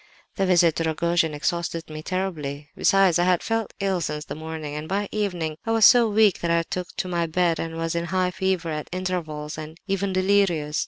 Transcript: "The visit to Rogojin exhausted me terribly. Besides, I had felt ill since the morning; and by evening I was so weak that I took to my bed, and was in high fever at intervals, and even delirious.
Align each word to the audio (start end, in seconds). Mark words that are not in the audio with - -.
"The 0.35 0.47
visit 0.47 0.75
to 0.77 0.83
Rogojin 0.83 1.35
exhausted 1.35 1.87
me 1.87 2.01
terribly. 2.01 2.69
Besides, 2.75 3.19
I 3.19 3.25
had 3.25 3.43
felt 3.43 3.75
ill 3.79 4.01
since 4.01 4.25
the 4.25 4.33
morning; 4.33 4.73
and 4.75 4.89
by 4.89 5.07
evening 5.11 5.57
I 5.63 5.69
was 5.73 5.85
so 5.85 6.09
weak 6.09 6.39
that 6.39 6.49
I 6.49 6.63
took 6.63 6.87
to 6.95 7.07
my 7.07 7.27
bed, 7.27 7.59
and 7.59 7.77
was 7.77 7.93
in 7.93 8.05
high 8.05 8.31
fever 8.31 8.71
at 8.71 8.89
intervals, 8.91 9.59
and 9.59 9.77
even 9.85 10.11
delirious. 10.11 10.79